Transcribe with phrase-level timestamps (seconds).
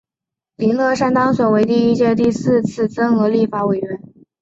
[0.55, 4.01] 林乐善当选为第一届第四次增额立法委员。